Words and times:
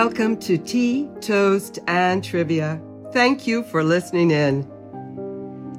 Welcome 0.00 0.36
to 0.40 0.58
Tea, 0.58 1.08
Toast, 1.22 1.78
and 1.86 2.22
Trivia. 2.22 2.78
Thank 3.14 3.46
you 3.46 3.62
for 3.62 3.82
listening 3.82 4.30
in. 4.30 4.70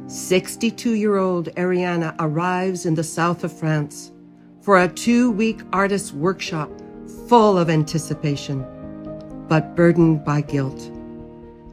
62 0.08 0.94
year 0.94 1.18
old 1.18 1.50
Ariana 1.54 2.16
arrives 2.18 2.88
in 2.88 2.96
the 2.96 3.04
south 3.04 3.44
of 3.44 3.54
France 3.54 4.12
for 4.60 4.82
a 4.82 4.88
two 4.88 5.30
week 5.30 5.60
artist 5.72 6.14
workshop 6.14 6.72
full 7.30 7.60
of 7.60 7.70
anticipation, 7.70 8.66
but 9.48 9.76
burdened 9.76 10.26
by 10.26 10.42
guilt. 10.42 10.92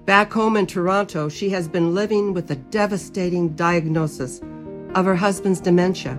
Back 0.04 0.30
home 0.30 0.58
in 0.58 0.66
Toronto, 0.66 1.30
she 1.30 1.48
has 1.48 1.66
been 1.66 1.94
living 1.94 2.34
with 2.34 2.46
the 2.48 2.56
devastating 2.56 3.56
diagnosis 3.56 4.42
of 4.94 5.06
her 5.06 5.16
husband's 5.16 5.62
dementia 5.62 6.18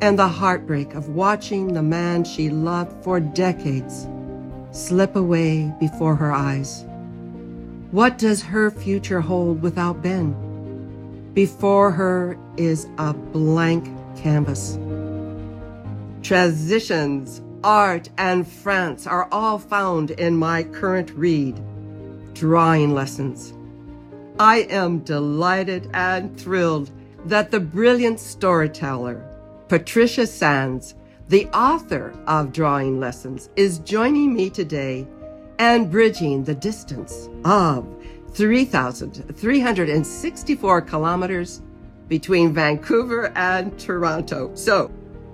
and 0.00 0.18
the 0.18 0.26
heartbreak 0.26 0.94
of 0.94 1.10
watching 1.10 1.74
the 1.74 1.82
man 1.82 2.24
she 2.24 2.48
loved 2.48 3.04
for 3.04 3.20
decades 3.20 4.08
slip 4.74 5.14
away 5.14 5.72
before 5.78 6.16
her 6.16 6.32
eyes. 6.32 6.84
What 7.92 8.18
does 8.18 8.42
her 8.42 8.70
future 8.72 9.20
hold 9.20 9.62
without 9.62 10.02
Ben? 10.02 11.30
Before 11.32 11.92
her 11.92 12.36
is 12.56 12.88
a 12.98 13.14
blank 13.14 13.84
canvas. 14.16 14.78
Transitions, 16.22 17.40
art, 17.62 18.08
and 18.18 18.46
France 18.46 19.06
are 19.06 19.28
all 19.30 19.58
found 19.58 20.10
in 20.10 20.36
my 20.36 20.64
current 20.64 21.10
read, 21.12 21.60
Drawing 22.34 22.94
Lessons. 22.94 23.52
I 24.40 24.62
am 24.62 25.00
delighted 25.00 25.88
and 25.94 26.36
thrilled 26.36 26.90
that 27.26 27.52
the 27.52 27.60
brilliant 27.60 28.18
storyteller, 28.18 29.24
Patricia 29.68 30.26
Sands, 30.26 30.96
the 31.28 31.46
author 31.48 32.14
of 32.26 32.52
Drawing 32.52 33.00
Lessons, 33.00 33.48
is 33.56 33.78
joining 33.78 34.34
me 34.34 34.50
today 34.50 35.08
and 35.58 35.90
bridging 35.90 36.44
the 36.44 36.54
distance 36.54 37.30
of 37.44 37.88
3,364 38.32 40.82
kilometers 40.82 41.62
between 42.08 42.52
Vancouver 42.52 43.32
and 43.36 43.78
Toronto. 43.78 44.54
So 44.54 44.90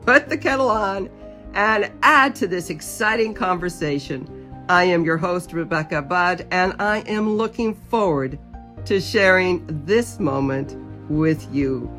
put 0.06 0.28
the 0.28 0.38
kettle 0.38 0.70
on 0.70 1.10
and 1.54 1.90
add 2.02 2.36
to 2.36 2.46
this 2.46 2.70
exciting 2.70 3.34
conversation. 3.34 4.64
I 4.68 4.84
am 4.84 5.04
your 5.04 5.16
host, 5.16 5.52
Rebecca 5.52 6.02
Budd, 6.02 6.46
and 6.52 6.76
I 6.78 7.00
am 7.00 7.36
looking 7.36 7.74
forward 7.74 8.38
to 8.84 9.00
sharing 9.00 9.66
this 9.84 10.20
moment 10.20 10.76
with 11.10 11.52
you. 11.52 11.90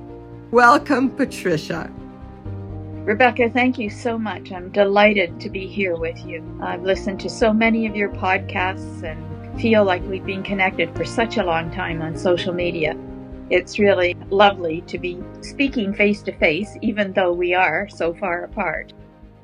Welcome, 0.52 1.10
Patricia. 1.10 1.92
Rebecca, 3.04 3.50
thank 3.50 3.80
you 3.80 3.90
so 3.90 4.16
much. 4.16 4.52
I'm 4.52 4.70
delighted 4.70 5.40
to 5.40 5.50
be 5.50 5.66
here 5.66 5.96
with 5.96 6.24
you. 6.24 6.44
I've 6.62 6.84
listened 6.84 7.20
to 7.22 7.30
so 7.30 7.52
many 7.52 7.88
of 7.88 7.96
your 7.96 8.10
podcasts 8.10 9.02
and 9.02 9.60
feel 9.60 9.84
like 9.84 10.04
we've 10.04 10.26
been 10.26 10.44
connected 10.44 10.96
for 10.96 11.04
such 11.04 11.38
a 11.38 11.44
long 11.44 11.72
time 11.72 12.04
on 12.04 12.16
social 12.16 12.54
media. 12.54 12.96
It's 13.50 13.80
really 13.80 14.16
lovely 14.30 14.82
to 14.82 15.00
be 15.00 15.20
speaking 15.42 15.96
face 15.96 16.22
to 16.24 16.32
face, 16.32 16.78
even 16.84 17.12
though 17.14 17.34
we 17.34 17.56
are 17.56 17.90
so 17.90 18.14
far 18.14 18.44
apart. 18.44 18.94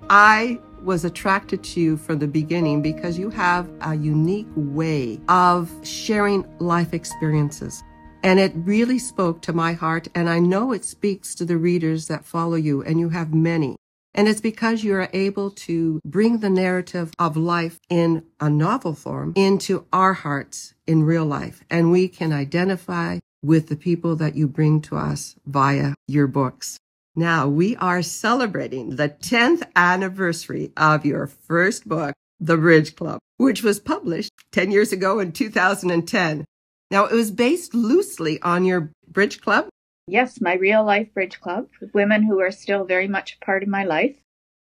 I 0.08 0.60
was 0.84 1.04
attracted 1.04 1.64
to 1.64 1.82
you 1.82 1.98
from 1.98 2.20
the 2.20 2.28
beginning 2.28 2.84
because 2.84 3.18
you 3.18 3.32
have 3.32 3.68
a 3.82 3.96
unique 3.96 4.48
way 4.56 5.20
of 5.30 5.72
sharing 5.82 6.46
life 6.60 6.94
experiences. 6.94 7.84
And 8.24 8.40
it 8.40 8.54
really 8.56 9.00
spoke 9.00 9.42
to 9.44 9.54
my 9.54 9.74
heart. 9.74 10.08
And 10.14 10.30
I 10.30 10.40
know 10.40 10.72
it 10.72 10.86
speaks 10.86 11.36
to 11.36 11.46
the 11.46 11.58
readers 11.58 12.08
that 12.08 12.26
follow 12.26 12.56
you, 12.56 12.82
and 12.84 13.00
you 13.00 13.10
have 13.10 13.34
many. 13.34 13.76
And 14.14 14.28
it's 14.28 14.42
because 14.42 14.84
you 14.84 14.96
are 14.96 15.10
able 15.14 15.52
to 15.52 16.02
bring 16.04 16.40
the 16.40 16.50
narrative 16.50 17.14
of 17.20 17.38
life 17.38 17.80
in 17.88 18.24
a 18.40 18.50
novel 18.50 18.96
form 18.96 19.34
into 19.36 19.86
our 19.94 20.14
hearts 20.14 20.74
in 20.88 21.04
real 21.04 21.26
life. 21.26 21.64
And 21.70 21.92
we 21.92 22.08
can 22.08 22.34
identify 22.34 23.20
with 23.44 23.68
the 23.68 23.76
people 23.76 24.16
that 24.16 24.36
you 24.36 24.48
bring 24.48 24.82
to 24.82 24.98
us 24.98 25.36
via 25.46 25.94
your 26.08 26.26
books. 26.26 26.80
Now 27.16 27.48
we 27.48 27.76
are 27.78 28.02
celebrating 28.02 28.96
the 28.96 29.10
10th 29.10 29.64
anniversary 29.76 30.72
of 30.76 31.06
your 31.06 31.28
first 31.28 31.88
book, 31.88 32.16
The 32.40 32.58
Bridge 32.58 32.96
Club, 32.96 33.20
which 33.38 33.62
was 33.62 33.80
published 33.80 34.32
10 34.52 34.72
years 34.72 34.92
ago 34.92 35.20
in 35.20 35.32
2010. 35.32 36.46
Now 36.92 37.06
it 37.06 37.14
was 37.14 37.32
based 37.32 37.74
loosely 37.74 38.42
on 38.42 38.66
your 38.66 38.92
bridge 39.12 39.42
club 39.42 39.68
Yes, 40.10 40.40
my 40.40 40.54
real 40.54 40.86
life 40.86 41.14
bridge 41.14 41.42
club 41.42 41.68
women 41.94 42.24
who 42.24 42.40
are 42.40 42.52
still 42.52 42.86
very 42.86 43.10
much 43.10 43.34
a 43.36 43.46
part 43.46 43.62
of 43.62 43.68
my 43.68 43.84
life. 43.84 44.16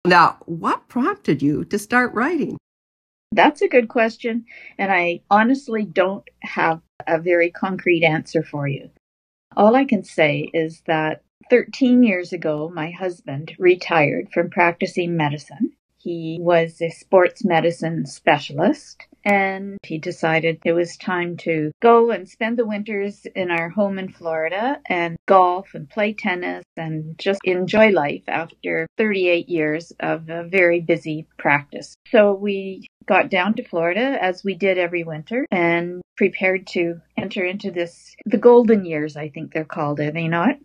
Now, 0.06 0.38
what 0.46 0.90
prompted 0.90 1.42
you 1.42 1.64
to 1.66 1.80
start 1.80 2.14
writing? 2.14 2.58
That's 3.32 3.62
a 3.62 3.70
good 3.70 3.88
question. 3.88 4.46
And 4.78 4.92
I 4.92 5.22
honestly 5.32 5.86
don't 5.86 6.28
have 6.42 6.82
a 7.08 7.20
very 7.20 7.52
concrete 7.52 8.04
answer 8.04 8.44
for 8.44 8.68
you. 8.68 8.90
All 9.56 9.76
I 9.76 9.86
can 9.86 10.04
say 10.04 10.50
is 10.54 10.82
that 10.88 11.22
13 11.50 12.04
years 12.04 12.34
ago, 12.34 12.70
my 12.74 12.92
husband 12.92 13.56
retired 13.58 14.30
from 14.34 14.50
practicing 14.50 15.16
medicine. 15.16 15.72
He 15.98 16.38
was 16.42 16.82
a 16.82 16.90
sports 16.90 17.46
medicine 17.46 18.06
specialist 18.06 19.08
and 19.24 19.78
he 19.84 19.98
decided 19.98 20.60
it 20.66 20.74
was 20.74 20.98
time 20.98 21.38
to 21.38 21.72
go 21.82 22.12
and 22.12 22.28
spend 22.28 22.58
the 22.58 22.66
winters 22.66 23.26
in 23.36 23.52
our 23.52 23.70
home 23.70 24.00
in 24.00 24.12
Florida 24.12 24.80
and 24.88 25.18
golf 25.28 25.74
and 25.74 25.90
play 25.90 26.14
tennis 26.14 26.64
and 26.78 27.18
just 27.18 27.40
enjoy 27.44 27.90
life 27.90 28.24
after 28.28 28.88
38 28.98 29.50
years 29.50 29.92
of 30.00 30.30
a 30.30 30.44
very 30.44 30.82
busy 30.82 31.28
practice. 31.38 31.96
So 32.08 32.34
we 32.34 32.88
got 33.06 33.30
down 33.30 33.56
to 33.56 33.64
Florida 33.64 34.18
as 34.22 34.44
we 34.44 34.56
did 34.56 34.78
every 34.78 35.04
winter 35.04 35.46
and 35.52 36.02
prepared 36.16 36.68
to 36.68 37.02
enter 37.18 37.44
into 37.46 37.72
this, 37.72 38.14
the 38.26 38.38
golden 38.38 38.86
years, 38.86 39.16
I 39.18 39.30
think 39.30 39.54
they're 39.54 39.66
called, 39.66 40.00
are 40.00 40.12
they 40.12 40.28
not? 40.28 40.56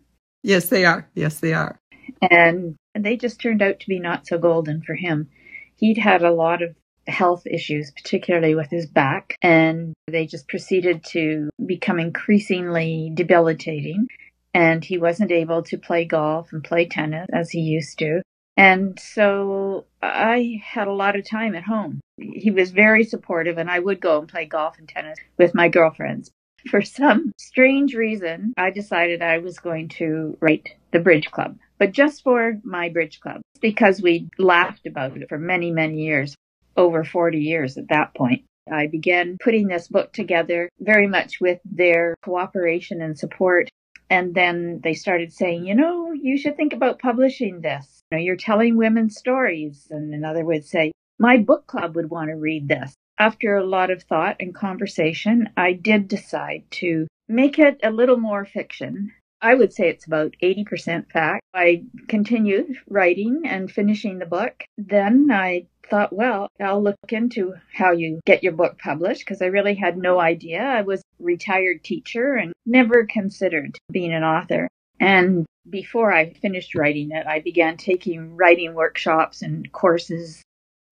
Yes, 0.43 0.69
they 0.69 0.85
are. 0.85 1.09
Yes, 1.15 1.39
they 1.39 1.53
are. 1.53 1.79
And 2.21 2.75
they 2.93 3.17
just 3.17 3.41
turned 3.41 3.61
out 3.61 3.79
to 3.79 3.87
be 3.87 3.99
not 3.99 4.27
so 4.27 4.37
golden 4.37 4.81
for 4.83 4.95
him. 4.95 5.29
He'd 5.77 5.97
had 5.97 6.21
a 6.21 6.31
lot 6.31 6.61
of 6.61 6.75
health 7.07 7.45
issues, 7.45 7.91
particularly 7.91 8.55
with 8.55 8.69
his 8.69 8.85
back, 8.85 9.37
and 9.41 9.93
they 10.07 10.25
just 10.25 10.47
proceeded 10.47 11.03
to 11.03 11.49
become 11.65 11.99
increasingly 11.99 13.11
debilitating. 13.13 14.07
And 14.53 14.83
he 14.83 14.97
wasn't 14.97 15.31
able 15.31 15.63
to 15.63 15.77
play 15.77 16.05
golf 16.05 16.53
and 16.53 16.63
play 16.63 16.85
tennis 16.87 17.27
as 17.33 17.49
he 17.49 17.59
used 17.59 17.99
to. 17.99 18.21
And 18.57 18.97
so 18.97 19.85
I 20.01 20.61
had 20.63 20.87
a 20.87 20.93
lot 20.93 21.17
of 21.17 21.29
time 21.29 21.55
at 21.55 21.63
home. 21.63 21.99
He 22.17 22.51
was 22.51 22.71
very 22.71 23.03
supportive, 23.03 23.57
and 23.57 23.69
I 23.69 23.79
would 23.79 23.99
go 23.99 24.19
and 24.19 24.29
play 24.29 24.45
golf 24.45 24.79
and 24.79 24.87
tennis 24.87 25.19
with 25.37 25.53
my 25.53 25.67
girlfriends. 25.67 26.31
For 26.69 26.81
some 26.81 27.33
strange 27.37 27.93
reason, 27.93 28.53
I 28.57 28.71
decided 28.71 29.21
I 29.21 29.39
was 29.39 29.59
going 29.59 29.89
to 29.89 30.37
write 30.39 30.69
the 30.91 30.99
Bridge 30.99 31.29
Club, 31.29 31.57
but 31.77 31.91
just 31.91 32.23
for 32.23 32.59
my 32.63 32.89
Bridge 32.89 33.19
Club, 33.19 33.41
because 33.61 34.01
we 34.01 34.29
laughed 34.39 34.87
about 34.87 35.17
it 35.17 35.27
for 35.29 35.37
many, 35.37 35.69
many 35.69 36.05
years 36.05 36.33
over 36.77 37.03
40 37.03 37.39
years 37.39 37.77
at 37.77 37.89
that 37.89 38.13
point. 38.15 38.43
I 38.71 38.87
began 38.87 39.37
putting 39.43 39.67
this 39.67 39.87
book 39.87 40.11
together 40.13 40.69
very 40.79 41.07
much 41.07 41.39
with 41.39 41.59
their 41.65 42.15
cooperation 42.23 43.01
and 43.01 43.17
support. 43.17 43.69
And 44.09 44.33
then 44.33 44.81
they 44.83 44.93
started 44.93 45.33
saying, 45.33 45.65
you 45.65 45.75
know, 45.75 46.11
you 46.11 46.37
should 46.37 46.57
think 46.57 46.73
about 46.73 46.99
publishing 46.99 47.61
this. 47.61 48.01
You 48.11 48.17
know, 48.17 48.23
you're 48.23 48.35
telling 48.35 48.77
women's 48.77 49.17
stories. 49.17 49.87
And 49.89 50.13
another 50.13 50.43
would 50.45 50.65
say, 50.65 50.91
my 51.19 51.37
book 51.37 51.67
club 51.67 51.95
would 51.95 52.09
want 52.09 52.29
to 52.29 52.35
read 52.35 52.67
this. 52.67 52.93
After 53.17 53.55
a 53.55 53.65
lot 53.65 53.91
of 53.91 54.03
thought 54.03 54.35
and 54.39 54.53
conversation, 54.53 55.49
I 55.55 55.73
did 55.73 56.07
decide 56.07 56.63
to 56.71 57.07
make 57.27 57.57
it 57.57 57.79
a 57.81 57.91
little 57.91 58.17
more 58.17 58.45
fiction. 58.45 59.11
I 59.45 59.53
would 59.53 59.73
say 59.73 59.89
it's 59.89 60.07
about 60.07 60.33
80% 60.41 61.11
fact. 61.11 61.43
I 61.53 61.83
continued 62.07 62.79
writing 62.89 63.43
and 63.45 63.71
finishing 63.71 64.17
the 64.17 64.25
book. 64.25 64.63
Then 64.75 65.29
I 65.31 65.67
thought, 65.87 66.11
well, 66.11 66.49
I'll 66.59 66.81
look 66.81 66.97
into 67.09 67.53
how 67.71 67.91
you 67.91 68.21
get 68.25 68.41
your 68.41 68.53
book 68.53 68.79
published 68.79 69.19
because 69.19 69.43
I 69.43 69.57
really 69.57 69.75
had 69.75 69.99
no 69.99 70.19
idea. 70.19 70.63
I 70.63 70.81
was 70.81 71.01
a 71.01 71.23
retired 71.23 71.83
teacher 71.83 72.33
and 72.33 72.53
never 72.65 73.05
considered 73.05 73.77
being 73.91 74.13
an 74.13 74.23
author. 74.23 74.67
And 74.99 75.45
before 75.69 76.11
I 76.11 76.33
finished 76.33 76.73
writing 76.73 77.11
it, 77.11 77.27
I 77.27 77.39
began 77.39 77.77
taking 77.77 78.35
writing 78.35 78.73
workshops 78.73 79.43
and 79.43 79.71
courses. 79.71 80.41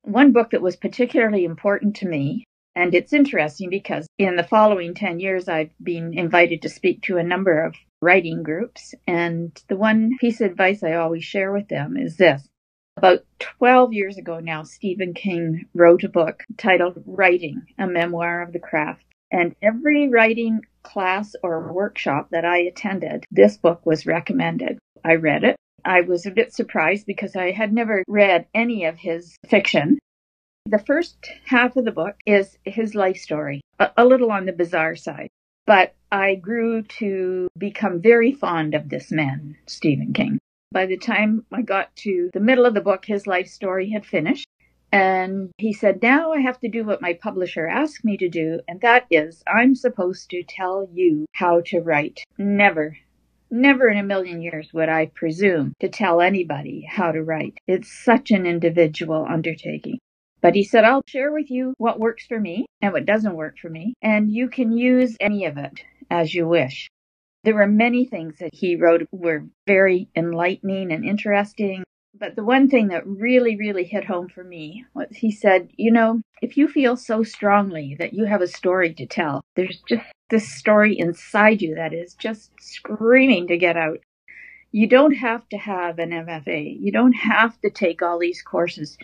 One 0.03 0.31
book 0.31 0.51
that 0.51 0.61
was 0.61 0.75
particularly 0.75 1.43
important 1.43 1.95
to 1.97 2.07
me, 2.07 2.43
and 2.75 2.95
it's 2.95 3.13
interesting 3.13 3.69
because 3.69 4.07
in 4.17 4.35
the 4.35 4.43
following 4.43 4.93
10 4.93 5.19
years, 5.19 5.47
I've 5.47 5.71
been 5.81 6.17
invited 6.17 6.61
to 6.63 6.69
speak 6.69 7.03
to 7.03 7.17
a 7.17 7.23
number 7.23 7.63
of 7.63 7.75
writing 8.01 8.43
groups. 8.43 8.93
And 9.07 9.51
the 9.69 9.77
one 9.77 10.17
piece 10.19 10.41
of 10.41 10.51
advice 10.51 10.83
I 10.83 10.93
always 10.93 11.23
share 11.23 11.51
with 11.51 11.69
them 11.69 11.97
is 11.97 12.17
this 12.17 12.47
about 12.97 13.25
12 13.39 13.93
years 13.93 14.17
ago 14.17 14.39
now, 14.39 14.63
Stephen 14.63 15.13
King 15.13 15.65
wrote 15.73 16.03
a 16.03 16.09
book 16.09 16.43
titled 16.57 17.01
Writing, 17.05 17.63
a 17.77 17.87
Memoir 17.87 18.41
of 18.41 18.53
the 18.53 18.59
Craft. 18.59 19.03
And 19.31 19.55
every 19.63 20.09
writing 20.09 20.61
class 20.83 21.35
or 21.41 21.73
workshop 21.73 22.29
that 22.29 22.45
I 22.45 22.59
attended, 22.59 23.25
this 23.31 23.57
book 23.57 23.83
was 23.83 24.05
recommended. 24.05 24.77
I 25.03 25.15
read 25.15 25.43
it. 25.43 25.55
I 25.83 26.01
was 26.01 26.25
a 26.25 26.31
bit 26.31 26.53
surprised 26.53 27.07
because 27.07 27.35
I 27.35 27.51
had 27.51 27.73
never 27.73 28.03
read 28.07 28.45
any 28.53 28.85
of 28.85 28.97
his 28.97 29.35
fiction. 29.49 29.97
The 30.65 30.79
first 30.79 31.17
half 31.45 31.75
of 31.75 31.83
the 31.83 31.91
book 31.91 32.15
is 32.25 32.57
his 32.63 32.95
life 32.95 33.17
story, 33.17 33.61
a, 33.79 33.91
a 33.97 34.05
little 34.05 34.31
on 34.31 34.45
the 34.45 34.53
bizarre 34.53 34.95
side. 34.95 35.27
But 35.65 35.93
I 36.09 36.35
grew 36.35 36.83
to 36.83 37.49
become 37.57 38.01
very 38.01 38.31
fond 38.31 38.73
of 38.73 38.87
this 38.87 39.11
man, 39.11 39.57
Stephen 39.67 40.13
King. 40.13 40.39
By 40.71 40.85
the 40.85 40.97
time 40.97 41.45
I 41.51 41.63
got 41.63 41.93
to 41.97 42.29
the 42.33 42.39
middle 42.39 42.65
of 42.65 42.73
the 42.73 42.81
book, 42.81 43.03
his 43.03 43.27
life 43.27 43.47
story 43.47 43.89
had 43.89 44.05
finished. 44.05 44.47
And 44.89 45.51
he 45.57 45.73
said, 45.73 46.01
Now 46.01 46.31
I 46.31 46.39
have 46.39 46.61
to 46.61 46.69
do 46.69 46.85
what 46.85 47.01
my 47.01 47.13
publisher 47.13 47.67
asked 47.67 48.05
me 48.05 48.15
to 48.15 48.29
do, 48.29 48.61
and 48.65 48.79
that 48.79 49.05
is, 49.11 49.43
I'm 49.45 49.75
supposed 49.75 50.29
to 50.29 50.43
tell 50.43 50.87
you 50.93 51.25
how 51.33 51.59
to 51.65 51.81
write. 51.81 52.23
Never, 52.37 52.97
never 53.51 53.89
in 53.89 53.97
a 53.97 54.03
million 54.03 54.41
years 54.41 54.73
would 54.73 54.87
I 54.87 55.07
presume 55.07 55.73
to 55.81 55.89
tell 55.89 56.21
anybody 56.21 56.87
how 56.89 57.11
to 57.11 57.21
write. 57.21 57.57
It's 57.67 57.91
such 57.91 58.31
an 58.31 58.45
individual 58.45 59.27
undertaking. 59.29 59.99
But 60.43 60.55
he 60.55 60.63
said, 60.65 60.83
I'll 60.83 61.03
share 61.07 61.31
with 61.31 61.49
you 61.49 61.73
what 61.77 62.01
works 62.01 62.25
for 62.27 62.37
me 62.37 62.65
and 62.81 62.91
what 62.91 63.05
doesn't 63.05 63.37
work 63.37 63.57
for 63.57 63.69
me, 63.69 63.93
and 64.01 64.29
you 64.29 64.49
can 64.49 64.77
use 64.77 65.15
any 65.21 65.45
of 65.45 65.57
it 65.57 65.85
as 66.11 66.35
you 66.35 66.45
wish. 66.45 66.89
There 67.45 67.55
were 67.55 67.65
many 67.65 68.03
things 68.05 68.39
that 68.39 68.53
he 68.53 68.75
wrote 68.75 69.07
were 69.13 69.45
very 69.65 70.09
enlightening 70.17 70.91
and 70.91 71.05
interesting. 71.05 71.85
But 72.13 72.35
the 72.35 72.43
one 72.43 72.69
thing 72.69 72.89
that 72.89 73.07
really, 73.07 73.55
really 73.55 73.85
hit 73.85 74.03
home 74.03 74.27
for 74.27 74.43
me 74.43 74.83
was 74.93 75.07
he 75.11 75.31
said, 75.31 75.69
you 75.77 75.91
know, 75.91 76.21
if 76.41 76.57
you 76.57 76.67
feel 76.67 76.97
so 76.97 77.23
strongly 77.23 77.95
that 77.97 78.13
you 78.13 78.25
have 78.25 78.41
a 78.41 78.47
story 78.47 78.93
to 78.95 79.05
tell, 79.05 79.45
there's 79.55 79.81
just 79.87 80.03
this 80.29 80.53
story 80.53 80.99
inside 80.99 81.61
you 81.61 81.75
that 81.75 81.93
is 81.93 82.15
just 82.15 82.51
screaming 82.59 83.47
to 83.47 83.57
get 83.57 83.77
out. 83.77 83.99
You 84.73 84.87
don't 84.87 85.13
have 85.13 85.47
to 85.49 85.57
have 85.57 85.99
an 85.99 86.09
MFA. 86.09 86.77
You 86.81 86.91
don't 86.91 87.13
have 87.13 87.59
to 87.61 87.69
take 87.69 88.01
all 88.01 88.19
these 88.19 88.41
courses 88.41 88.97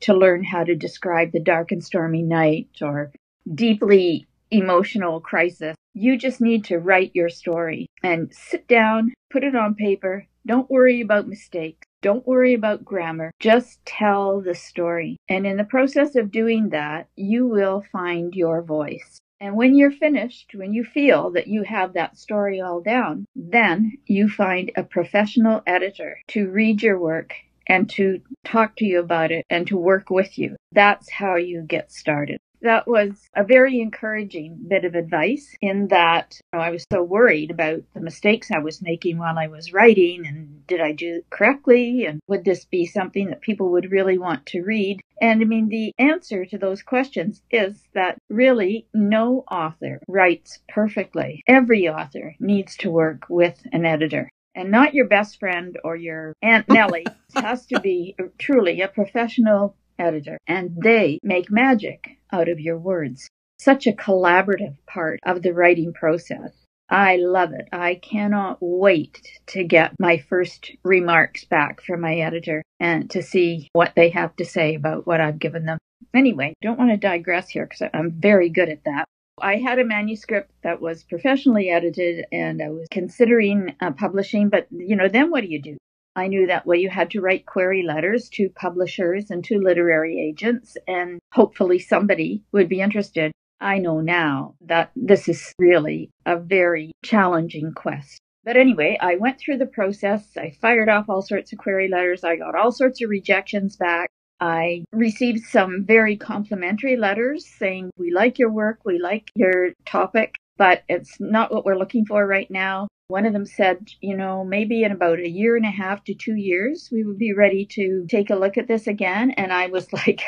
to 0.00 0.14
learn 0.14 0.44
how 0.44 0.64
to 0.64 0.74
describe 0.74 1.32
the 1.32 1.40
dark 1.40 1.72
and 1.72 1.82
stormy 1.82 2.22
night 2.22 2.68
or 2.80 3.12
deeply 3.54 4.26
emotional 4.50 5.20
crisis. 5.20 5.76
You 5.94 6.16
just 6.16 6.40
need 6.40 6.64
to 6.64 6.78
write 6.78 7.12
your 7.14 7.28
story 7.28 7.86
and 8.02 8.32
sit 8.32 8.66
down, 8.68 9.12
put 9.30 9.44
it 9.44 9.54
on 9.54 9.74
paper. 9.74 10.26
Don't 10.46 10.70
worry 10.70 11.00
about 11.00 11.28
mistakes. 11.28 11.86
Don't 12.02 12.26
worry 12.26 12.52
about 12.52 12.84
grammar. 12.84 13.30
Just 13.40 13.84
tell 13.86 14.40
the 14.40 14.54
story. 14.54 15.16
And 15.28 15.46
in 15.46 15.56
the 15.56 15.64
process 15.64 16.16
of 16.16 16.30
doing 16.30 16.68
that, 16.70 17.08
you 17.16 17.46
will 17.46 17.82
find 17.92 18.34
your 18.34 18.60
voice. 18.62 19.20
And 19.40 19.56
when 19.56 19.74
you're 19.74 19.90
finished, 19.90 20.52
when 20.54 20.72
you 20.72 20.84
feel 20.84 21.30
that 21.30 21.48
you 21.48 21.64
have 21.64 21.92
that 21.94 22.18
story 22.18 22.60
all 22.60 22.80
down, 22.80 23.26
then 23.34 23.98
you 24.06 24.28
find 24.28 24.70
a 24.76 24.82
professional 24.82 25.62
editor 25.66 26.18
to 26.28 26.50
read 26.50 26.82
your 26.82 26.98
work 26.98 27.34
and 27.66 27.88
to 27.90 28.20
talk 28.44 28.76
to 28.76 28.84
you 28.84 29.00
about 29.00 29.30
it 29.30 29.44
and 29.50 29.66
to 29.68 29.76
work 29.76 30.10
with 30.10 30.38
you. 30.38 30.56
That's 30.72 31.10
how 31.10 31.36
you 31.36 31.62
get 31.62 31.92
started. 31.92 32.38
That 32.64 32.88
was 32.88 33.28
a 33.36 33.44
very 33.44 33.80
encouraging 33.80 34.56
bit 34.68 34.86
of 34.86 34.94
advice 34.94 35.54
in 35.60 35.88
that 35.88 36.40
you 36.54 36.58
know, 36.58 36.64
I 36.64 36.70
was 36.70 36.86
so 36.90 37.02
worried 37.02 37.50
about 37.50 37.82
the 37.92 38.00
mistakes 38.00 38.50
I 38.50 38.60
was 38.60 38.80
making 38.80 39.18
while 39.18 39.38
I 39.38 39.48
was 39.48 39.74
writing 39.74 40.26
and 40.26 40.66
did 40.66 40.80
I 40.80 40.92
do 40.92 41.16
it 41.16 41.26
correctly 41.28 42.06
and 42.06 42.20
would 42.26 42.46
this 42.46 42.64
be 42.64 42.86
something 42.86 43.28
that 43.28 43.42
people 43.42 43.70
would 43.72 43.92
really 43.92 44.16
want 44.16 44.46
to 44.46 44.62
read? 44.62 45.02
And 45.20 45.42
I 45.42 45.44
mean, 45.44 45.68
the 45.68 45.92
answer 45.98 46.46
to 46.46 46.56
those 46.56 46.82
questions 46.82 47.42
is 47.50 47.82
that 47.92 48.16
really 48.30 48.86
no 48.94 49.44
author 49.50 50.00
writes 50.08 50.60
perfectly. 50.66 51.42
Every 51.46 51.86
author 51.86 52.34
needs 52.40 52.78
to 52.78 52.90
work 52.90 53.26
with 53.28 53.60
an 53.72 53.84
editor 53.84 54.30
and 54.54 54.70
not 54.70 54.94
your 54.94 55.06
best 55.06 55.38
friend 55.38 55.78
or 55.84 55.96
your 55.96 56.34
Aunt 56.42 56.68
Nellie. 56.70 57.06
it 57.36 57.40
has 57.40 57.66
to 57.66 57.80
be 57.80 58.16
truly 58.38 58.80
a 58.80 58.88
professional 58.88 59.76
editor, 59.98 60.38
and 60.46 60.76
they 60.82 61.18
make 61.22 61.50
magic 61.50 62.18
out 62.32 62.48
of 62.48 62.60
your 62.60 62.78
words. 62.78 63.28
Such 63.58 63.86
a 63.86 63.92
collaborative 63.92 64.76
part 64.86 65.20
of 65.24 65.42
the 65.42 65.52
writing 65.52 65.92
process. 65.92 66.52
I 66.90 67.16
love 67.16 67.52
it. 67.52 67.68
I 67.72 67.94
cannot 67.94 68.58
wait 68.60 69.20
to 69.48 69.64
get 69.64 69.94
my 69.98 70.18
first 70.18 70.72
remarks 70.84 71.44
back 71.44 71.80
from 71.80 72.00
my 72.00 72.16
editor 72.16 72.62
and 72.78 73.08
to 73.10 73.22
see 73.22 73.68
what 73.72 73.94
they 73.96 74.10
have 74.10 74.36
to 74.36 74.44
say 74.44 74.74
about 74.74 75.06
what 75.06 75.20
I've 75.20 75.38
given 75.38 75.64
them. 75.64 75.78
Anyway, 76.14 76.54
don't 76.60 76.78
want 76.78 76.90
to 76.90 76.96
digress 76.96 77.48
here 77.48 77.66
because 77.66 77.88
I'm 77.94 78.10
very 78.12 78.50
good 78.50 78.68
at 78.68 78.84
that. 78.84 79.06
I 79.40 79.56
had 79.56 79.78
a 79.78 79.84
manuscript 79.84 80.52
that 80.62 80.80
was 80.80 81.02
professionally 81.02 81.68
edited 81.68 82.24
and 82.30 82.62
I 82.62 82.70
was 82.70 82.86
considering 82.90 83.74
uh, 83.80 83.90
publishing, 83.92 84.48
but 84.48 84.68
you 84.70 84.94
know, 84.94 85.08
then 85.08 85.30
what 85.30 85.42
do 85.42 85.48
you 85.48 85.60
do? 85.60 85.76
I 86.16 86.28
knew 86.28 86.46
that 86.46 86.64
well, 86.64 86.78
you 86.78 86.88
had 86.88 87.10
to 87.10 87.20
write 87.20 87.44
query 87.44 87.82
letters 87.82 88.28
to 88.34 88.48
publishers 88.48 89.30
and 89.30 89.42
to 89.44 89.58
literary 89.58 90.20
agents, 90.20 90.76
and 90.86 91.18
hopefully 91.32 91.80
somebody 91.80 92.44
would 92.52 92.68
be 92.68 92.80
interested. 92.80 93.32
I 93.60 93.78
know 93.78 94.00
now 94.00 94.54
that 94.60 94.92
this 94.94 95.28
is 95.28 95.52
really 95.58 96.10
a 96.24 96.38
very 96.38 96.92
challenging 97.04 97.72
quest. 97.74 98.20
But 98.44 98.56
anyway, 98.56 98.98
I 99.00 99.16
went 99.16 99.40
through 99.40 99.58
the 99.58 99.66
process. 99.66 100.36
I 100.36 100.50
fired 100.60 100.88
off 100.88 101.08
all 101.08 101.22
sorts 101.22 101.52
of 101.52 101.58
query 101.58 101.88
letters. 101.88 102.22
I 102.22 102.36
got 102.36 102.54
all 102.54 102.70
sorts 102.70 103.02
of 103.02 103.10
rejections 103.10 103.76
back. 103.76 104.10
I 104.44 104.84
received 104.92 105.46
some 105.46 105.86
very 105.86 106.18
complimentary 106.18 106.96
letters 106.98 107.46
saying, 107.46 107.90
We 107.96 108.10
like 108.10 108.38
your 108.38 108.52
work, 108.52 108.80
we 108.84 108.98
like 108.98 109.30
your 109.34 109.70
topic, 109.86 110.34
but 110.58 110.82
it's 110.86 111.18
not 111.18 111.50
what 111.50 111.64
we're 111.64 111.78
looking 111.78 112.04
for 112.04 112.26
right 112.26 112.50
now. 112.50 112.88
One 113.08 113.24
of 113.24 113.32
them 113.32 113.46
said, 113.46 113.88
you 114.02 114.14
know, 114.14 114.44
maybe 114.44 114.82
in 114.82 114.92
about 114.92 115.18
a 115.18 115.28
year 115.28 115.56
and 115.56 115.64
a 115.64 115.70
half 115.70 116.04
to 116.04 116.14
two 116.14 116.34
years, 116.36 116.90
we 116.92 117.04
would 117.04 117.16
be 117.16 117.32
ready 117.32 117.64
to 117.72 118.06
take 118.10 118.28
a 118.28 118.36
look 118.36 118.58
at 118.58 118.68
this 118.68 118.86
again. 118.86 119.30
And 119.30 119.50
I 119.50 119.68
was 119.68 119.90
like, 119.94 120.20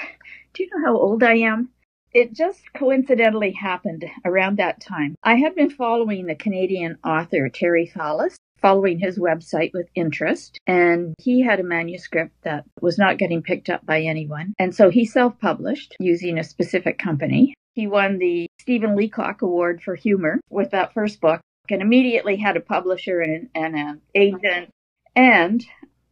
Do 0.54 0.62
you 0.62 0.70
know 0.70 0.86
how 0.86 0.96
old 0.96 1.22
I 1.22 1.34
am? 1.34 1.68
It 2.14 2.32
just 2.32 2.72
coincidentally 2.72 3.52
happened 3.52 4.06
around 4.24 4.56
that 4.56 4.80
time. 4.80 5.14
I 5.22 5.34
had 5.34 5.54
been 5.54 5.68
following 5.68 6.24
the 6.24 6.34
Canadian 6.34 6.96
author 7.04 7.50
Terry 7.50 7.92
Fallis 7.94 8.36
following 8.66 8.98
his 8.98 9.16
website 9.16 9.72
with 9.72 9.88
interest. 9.94 10.58
And 10.66 11.14
he 11.20 11.40
had 11.40 11.60
a 11.60 11.62
manuscript 11.62 12.34
that 12.42 12.64
was 12.80 12.98
not 12.98 13.16
getting 13.16 13.40
picked 13.40 13.70
up 13.70 13.86
by 13.86 14.00
anyone. 14.00 14.54
And 14.58 14.74
so 14.74 14.90
he 14.90 15.04
self 15.04 15.38
published 15.38 15.94
using 16.00 16.36
a 16.36 16.42
specific 16.42 16.98
company. 16.98 17.54
He 17.74 17.86
won 17.86 18.18
the 18.18 18.48
Stephen 18.60 18.96
Leacock 18.96 19.42
Award 19.42 19.84
for 19.84 19.94
Humor 19.94 20.40
with 20.50 20.72
that 20.72 20.94
first 20.94 21.20
book 21.20 21.40
and 21.70 21.80
immediately 21.80 22.35
had 22.35 22.56
a 22.56 22.61
publisher 22.61 23.20
and, 23.20 23.49
and 23.54 23.76
an 23.76 24.00
agent. 24.16 24.70
And 25.14 25.64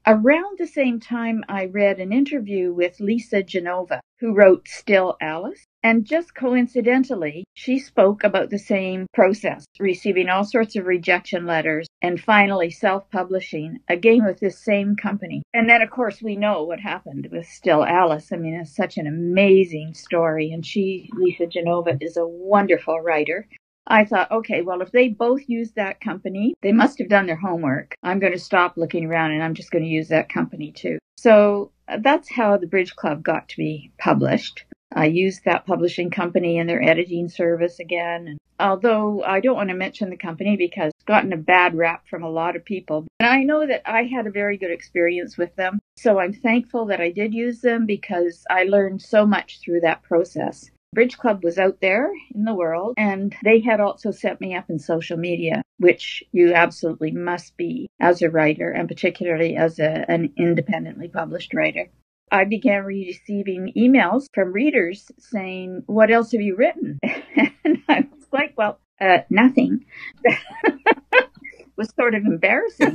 around 0.06 0.56
the 0.58 0.68
same 0.68 1.00
time, 1.00 1.42
I 1.48 1.66
read 1.66 1.98
an 1.98 2.12
interview 2.12 2.72
with 2.72 3.00
Lisa 3.00 3.42
Genova, 3.42 4.00
who 4.20 4.32
wrote 4.32 4.68
Still 4.68 5.16
Alice. 5.20 5.64
And 5.84 6.06
just 6.06 6.34
coincidentally, 6.34 7.44
she 7.52 7.78
spoke 7.78 8.24
about 8.24 8.48
the 8.48 8.58
same 8.58 9.06
process, 9.12 9.66
receiving 9.78 10.30
all 10.30 10.42
sorts 10.42 10.76
of 10.76 10.86
rejection 10.86 11.44
letters 11.44 11.86
and 12.00 12.18
finally 12.18 12.70
self 12.70 13.10
publishing, 13.10 13.80
again 13.86 14.24
with 14.24 14.40
this 14.40 14.58
same 14.58 14.96
company. 14.96 15.42
And 15.52 15.68
then, 15.68 15.82
of 15.82 15.90
course, 15.90 16.22
we 16.22 16.36
know 16.36 16.64
what 16.64 16.80
happened 16.80 17.28
with 17.30 17.44
Still 17.46 17.84
Alice. 17.84 18.32
I 18.32 18.36
mean, 18.36 18.54
it's 18.54 18.74
such 18.74 18.96
an 18.96 19.06
amazing 19.06 19.92
story. 19.92 20.50
And 20.52 20.64
she, 20.64 21.10
Lisa 21.12 21.46
Genova, 21.46 21.98
is 22.00 22.16
a 22.16 22.26
wonderful 22.26 23.00
writer. 23.02 23.46
I 23.86 24.06
thought, 24.06 24.30
okay, 24.30 24.62
well, 24.62 24.80
if 24.80 24.90
they 24.90 25.08
both 25.08 25.42
use 25.48 25.72
that 25.72 26.00
company, 26.00 26.54
they 26.62 26.72
must 26.72 26.98
have 26.98 27.10
done 27.10 27.26
their 27.26 27.36
homework. 27.36 27.94
I'm 28.02 28.20
going 28.20 28.32
to 28.32 28.38
stop 28.38 28.78
looking 28.78 29.04
around 29.04 29.32
and 29.32 29.42
I'm 29.42 29.52
just 29.52 29.70
going 29.70 29.84
to 29.84 29.90
use 29.90 30.08
that 30.08 30.30
company 30.32 30.72
too. 30.72 30.98
So 31.18 31.72
uh, 31.88 31.98
that's 32.02 32.30
how 32.30 32.56
the 32.56 32.66
Bridge 32.66 32.96
Club 32.96 33.22
got 33.22 33.48
to 33.50 33.56
be 33.56 33.92
published. 33.98 34.63
I 34.94 35.06
used 35.06 35.44
that 35.44 35.66
publishing 35.66 36.10
company 36.10 36.58
and 36.58 36.68
their 36.68 36.82
editing 36.82 37.28
service 37.28 37.80
again. 37.80 38.38
Although 38.60 39.22
I 39.24 39.40
don't 39.40 39.56
want 39.56 39.70
to 39.70 39.74
mention 39.74 40.10
the 40.10 40.16
company 40.16 40.56
because 40.56 40.92
it's 40.94 41.04
gotten 41.04 41.32
a 41.32 41.36
bad 41.36 41.76
rap 41.76 42.06
from 42.08 42.22
a 42.22 42.30
lot 42.30 42.54
of 42.54 42.64
people. 42.64 43.04
And 43.18 43.28
I 43.28 43.42
know 43.42 43.66
that 43.66 43.82
I 43.84 44.04
had 44.04 44.28
a 44.28 44.30
very 44.30 44.56
good 44.56 44.70
experience 44.70 45.36
with 45.36 45.54
them. 45.56 45.80
So 45.96 46.20
I'm 46.20 46.32
thankful 46.32 46.86
that 46.86 47.00
I 47.00 47.10
did 47.10 47.34
use 47.34 47.60
them 47.60 47.84
because 47.84 48.44
I 48.48 48.62
learned 48.62 49.02
so 49.02 49.26
much 49.26 49.60
through 49.60 49.80
that 49.80 50.04
process. 50.04 50.70
Bridge 50.94 51.18
Club 51.18 51.42
was 51.42 51.58
out 51.58 51.80
there 51.80 52.08
in 52.32 52.44
the 52.44 52.54
world, 52.54 52.94
and 52.96 53.34
they 53.42 53.58
had 53.58 53.80
also 53.80 54.12
set 54.12 54.40
me 54.40 54.54
up 54.54 54.70
in 54.70 54.78
social 54.78 55.16
media, 55.16 55.60
which 55.78 56.22
you 56.30 56.54
absolutely 56.54 57.10
must 57.10 57.56
be 57.56 57.88
as 57.98 58.22
a 58.22 58.30
writer, 58.30 58.70
and 58.70 58.86
particularly 58.86 59.56
as 59.56 59.80
a, 59.80 60.08
an 60.08 60.32
independently 60.36 61.08
published 61.08 61.52
writer. 61.52 61.88
I 62.30 62.44
began 62.44 62.84
receiving 62.84 63.72
emails 63.76 64.26
from 64.34 64.52
readers 64.52 65.10
saying, 65.18 65.82
What 65.86 66.10
else 66.10 66.32
have 66.32 66.40
you 66.40 66.56
written? 66.56 66.98
and 67.64 67.82
I 67.88 68.06
was 68.12 68.26
like, 68.32 68.54
Well, 68.56 68.80
uh, 69.00 69.18
nothing. 69.30 69.84
was 71.76 71.92
sort 71.98 72.14
of 72.14 72.24
embarrassing. 72.24 72.94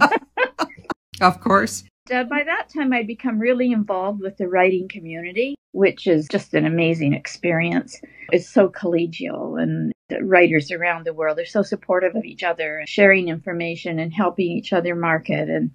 of 1.22 1.42
course. 1.42 1.84
Uh, 2.12 2.24
by 2.24 2.44
that 2.44 2.70
time, 2.70 2.92
I'd 2.92 3.08
become 3.08 3.40
really 3.40 3.72
involved 3.72 4.22
with 4.22 4.38
the 4.38 4.48
writing 4.48 4.88
community, 4.88 5.56
which 5.74 6.08
is 6.08 6.28
just 6.32 6.54
an 6.54 6.66
amazing 6.66 7.14
experience. 7.14 8.02
It's 8.32 8.50
so 8.50 8.70
collegial, 8.70 9.62
and 9.62 9.92
writers 10.22 10.72
around 10.72 11.06
the 11.06 11.14
world 11.14 11.38
are 11.38 11.46
so 11.46 11.62
supportive 11.62 12.16
of 12.16 12.26
each 12.26 12.44
other, 12.44 12.84
sharing 12.88 13.28
information 13.28 14.00
and 14.00 14.12
helping 14.12 14.48
each 14.48 14.74
other 14.74 14.96
market. 14.96 15.50
And 15.50 15.70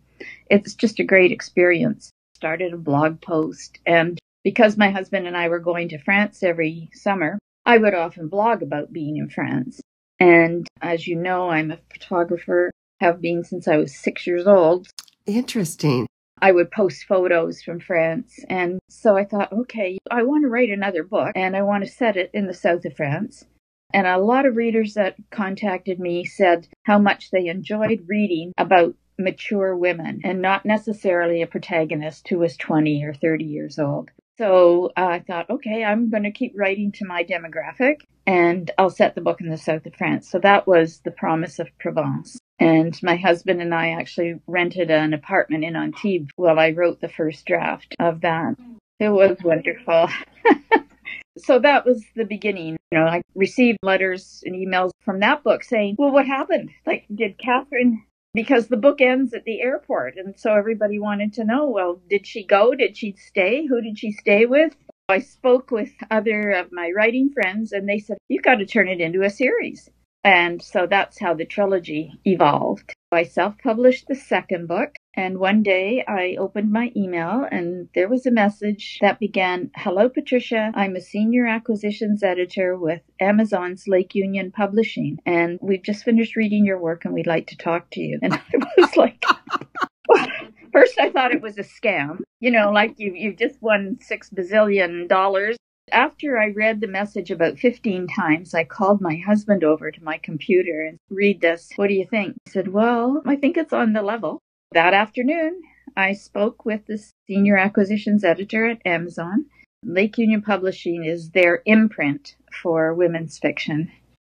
it's 0.50 0.74
just 0.74 0.98
a 0.98 1.04
great 1.04 1.30
experience 1.30 2.10
started 2.44 2.74
a 2.74 2.76
blog 2.76 3.22
post 3.22 3.78
and 3.86 4.18
Because 4.44 4.76
my 4.76 4.90
husband 4.90 5.26
and 5.26 5.36
I 5.36 5.48
were 5.48 5.58
going 5.58 5.88
to 5.88 5.98
France 5.98 6.42
every 6.42 6.90
summer, 6.92 7.38
I 7.64 7.78
would 7.78 7.94
often 7.94 8.28
blog 8.28 8.62
about 8.62 8.92
being 8.92 9.16
in 9.16 9.30
France. 9.30 9.80
And 10.20 10.68
as 10.82 11.08
you 11.08 11.16
know, 11.16 11.48
I'm 11.48 11.70
a 11.70 11.78
photographer, 11.90 12.70
have 13.00 13.20
been 13.20 13.42
since 13.42 13.66
I 13.66 13.78
was 13.78 13.96
six 13.96 14.26
years 14.26 14.46
old. 14.46 14.88
Interesting. 15.26 16.06
I 16.42 16.52
would 16.52 16.70
post 16.70 17.06
photos 17.06 17.62
from 17.62 17.80
France. 17.80 18.38
And 18.50 18.78
so 18.90 19.16
I 19.16 19.24
thought, 19.24 19.52
okay, 19.52 19.98
I 20.10 20.22
want 20.24 20.44
to 20.44 20.48
write 20.48 20.70
another 20.70 21.02
book 21.02 21.32
and 21.34 21.56
I 21.56 21.62
want 21.62 21.84
to 21.84 21.90
set 21.90 22.18
it 22.18 22.30
in 22.34 22.46
the 22.46 22.54
south 22.54 22.84
of 22.84 22.94
France. 22.94 23.46
And 23.94 24.06
a 24.06 24.18
lot 24.18 24.44
of 24.44 24.56
readers 24.56 24.94
that 24.94 25.16
contacted 25.30 25.98
me 25.98 26.26
said 26.26 26.68
how 26.82 26.98
much 26.98 27.30
they 27.30 27.46
enjoyed 27.46 28.04
reading 28.06 28.52
about 28.58 28.94
mature 29.18 29.76
women 29.76 30.20
and 30.24 30.42
not 30.42 30.64
necessarily 30.64 31.42
a 31.42 31.46
protagonist 31.46 32.28
who 32.28 32.38
was 32.38 32.56
20 32.56 33.04
or 33.04 33.14
30 33.14 33.44
years 33.44 33.78
old. 33.78 34.10
So 34.38 34.90
uh, 34.96 35.06
I 35.06 35.20
thought, 35.20 35.48
okay, 35.48 35.84
I'm 35.84 36.10
going 36.10 36.24
to 36.24 36.32
keep 36.32 36.54
writing 36.56 36.90
to 36.92 37.06
my 37.06 37.22
demographic 37.24 38.00
and 38.26 38.70
I'll 38.78 38.90
set 38.90 39.14
the 39.14 39.20
book 39.20 39.40
in 39.40 39.48
the 39.48 39.56
south 39.56 39.86
of 39.86 39.94
France. 39.94 40.30
So 40.30 40.38
that 40.40 40.66
was 40.66 41.00
The 41.04 41.10
Promise 41.10 41.58
of 41.60 41.68
Provence. 41.78 42.38
And 42.58 42.98
my 43.02 43.16
husband 43.16 43.60
and 43.60 43.74
I 43.74 43.90
actually 43.90 44.40
rented 44.46 44.90
an 44.90 45.12
apartment 45.12 45.64
in 45.64 45.76
Antibes 45.76 46.30
while 46.36 46.58
I 46.58 46.70
wrote 46.70 47.00
the 47.00 47.08
first 47.08 47.44
draft 47.46 47.94
of 48.00 48.20
that. 48.22 48.54
It 49.00 49.08
was 49.08 49.36
wonderful. 49.44 50.08
so 51.38 51.58
that 51.58 51.84
was 51.84 52.04
the 52.14 52.24
beginning. 52.24 52.76
You 52.90 52.98
know, 52.98 53.06
I 53.06 53.22
received 53.34 53.78
letters 53.82 54.42
and 54.46 54.54
emails 54.54 54.90
from 55.04 55.20
that 55.20 55.42
book 55.42 55.64
saying, 55.64 55.96
well, 55.98 56.12
what 56.12 56.26
happened? 56.26 56.70
Like, 56.86 57.06
did 57.12 57.38
Catherine, 57.38 58.04
because 58.34 58.66
the 58.66 58.76
book 58.76 59.00
ends 59.00 59.32
at 59.32 59.44
the 59.44 59.60
airport. 59.60 60.16
And 60.16 60.38
so 60.38 60.52
everybody 60.52 60.98
wanted 60.98 61.32
to 61.34 61.44
know, 61.44 61.68
well, 61.70 62.00
did 62.10 62.26
she 62.26 62.44
go? 62.44 62.74
Did 62.74 62.96
she 62.96 63.14
stay? 63.16 63.64
Who 63.66 63.80
did 63.80 63.98
she 63.98 64.12
stay 64.12 64.44
with? 64.44 64.74
I 65.08 65.20
spoke 65.20 65.70
with 65.70 65.92
other 66.10 66.50
of 66.50 66.72
my 66.72 66.90
writing 66.94 67.30
friends 67.30 67.72
and 67.72 67.88
they 67.88 67.98
said, 67.98 68.18
you've 68.28 68.42
got 68.42 68.56
to 68.56 68.66
turn 68.66 68.88
it 68.88 69.00
into 69.00 69.22
a 69.22 69.30
series. 69.30 69.88
And 70.24 70.62
so 70.62 70.86
that's 70.86 71.20
how 71.20 71.34
the 71.34 71.44
trilogy 71.44 72.12
evolved. 72.24 72.92
I 73.12 73.24
self 73.24 73.54
published 73.62 74.06
the 74.08 74.14
second 74.14 74.66
book, 74.66 74.96
and 75.16 75.38
one 75.38 75.62
day 75.62 76.04
I 76.06 76.36
opened 76.38 76.72
my 76.72 76.92
email 76.96 77.46
and 77.50 77.88
there 77.94 78.08
was 78.08 78.26
a 78.26 78.30
message 78.30 78.98
that 79.00 79.20
began 79.20 79.70
Hello, 79.76 80.08
Patricia. 80.08 80.72
I'm 80.74 80.96
a 80.96 81.00
senior 81.00 81.46
acquisitions 81.46 82.22
editor 82.22 82.76
with 82.76 83.00
Amazon's 83.20 83.84
Lake 83.86 84.14
Union 84.14 84.50
Publishing, 84.50 85.18
and 85.24 85.58
we've 85.62 85.82
just 85.82 86.04
finished 86.04 86.36
reading 86.36 86.64
your 86.64 86.78
work 86.78 87.04
and 87.04 87.14
we'd 87.14 87.26
like 87.26 87.46
to 87.48 87.56
talk 87.56 87.90
to 87.92 88.00
you. 88.00 88.18
And 88.24 88.34
I 88.34 88.40
was 88.78 88.96
like, 88.96 89.22
First, 90.72 90.98
I 90.98 91.10
thought 91.10 91.32
it 91.32 91.42
was 91.42 91.58
a 91.58 91.62
scam. 91.62 92.20
You 92.40 92.50
know, 92.50 92.72
like 92.72 92.94
you, 92.98 93.12
you 93.14 93.34
just 93.34 93.62
won 93.62 93.98
six 94.00 94.30
bazillion 94.30 95.08
dollars 95.08 95.56
after 95.92 96.38
I 96.38 96.48
read 96.48 96.80
the 96.80 96.88
message 96.88 97.30
about 97.30 97.58
15 97.58 98.06
times, 98.08 98.54
I 98.54 98.64
called 98.64 99.00
my 99.00 99.16
husband 99.16 99.64
over 99.64 99.90
to 99.90 100.04
my 100.04 100.18
computer 100.18 100.84
and 100.88 100.98
read 101.10 101.40
this. 101.40 101.70
What 101.76 101.88
do 101.88 101.94
you 101.94 102.06
think? 102.06 102.34
He 102.44 102.50
said, 102.50 102.68
Well, 102.68 103.22
I 103.26 103.36
think 103.36 103.56
it's 103.56 103.72
on 103.72 103.92
the 103.92 104.02
level. 104.02 104.40
That 104.74 104.92
afternoon, 104.92 105.62
I 105.96 106.14
spoke 106.14 106.64
with 106.64 106.86
the 106.86 107.00
senior 107.28 107.56
acquisitions 107.56 108.24
editor 108.24 108.66
at 108.66 108.84
Amazon. 108.84 109.46
Lake 109.84 110.18
Union 110.18 110.42
Publishing 110.42 111.04
is 111.04 111.30
their 111.30 111.62
imprint 111.64 112.34
for 112.60 112.92
women's 112.92 113.38
fiction. 113.38 113.92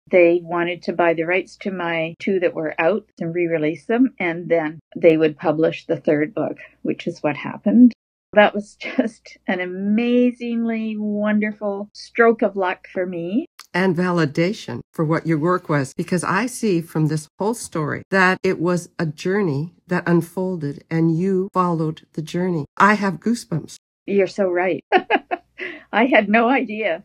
They 0.10 0.41
wanted 0.43 0.81
to 0.81 0.93
buy 0.93 1.13
the 1.13 1.25
rights 1.25 1.57
to 1.57 1.69
my 1.69 2.15
two 2.17 2.39
that 2.39 2.55
were 2.55 2.74
out 2.79 3.05
and 3.19 3.36
re 3.36 3.45
release 3.45 3.86
them, 3.86 4.15
and 4.17 4.50
then 4.50 4.79
they 4.95 5.15
would 5.15 5.38
publish 5.38 5.86
the 5.86 5.98
third 5.98 6.33
book, 6.33 6.57
which 6.81 7.05
is 7.05 7.21
what 7.21 7.38
happened. 7.38 7.93
That 8.33 8.55
was 8.55 8.75
just 8.79 9.38
an 9.45 9.60
amazingly 9.60 10.98
wonderful 10.98 11.89
stroke 11.93 12.41
of 12.41 12.55
luck 12.55 12.88
for 12.91 13.05
me. 13.05 13.45
And 13.74 13.96
validation 13.96 14.82
for 14.94 15.06
what 15.06 15.25
your 15.25 15.38
work 15.38 15.70
was, 15.70 15.94
because 15.94 16.24
I 16.24 16.46
see 16.46 16.82
from 16.82 17.08
this 17.08 17.28
whole 17.40 17.54
story 17.54 18.04
that 18.12 18.38
it 18.44 18.60
was 18.60 18.90
a 19.00 19.06
journey 19.06 19.74
that 19.88 20.08
unfolded 20.08 20.84
and 20.90 21.18
you 21.18 21.50
followed 21.54 22.06
the 22.13 22.22
journey. 22.22 22.66
I 22.78 22.96
have 22.96 23.20
goosebumps. 23.20 23.75
You're 24.06 24.28
so 24.28 24.50
right. 24.50 24.84
I 25.94 26.06
had 26.06 26.28
no 26.28 26.50
idea 26.50 27.04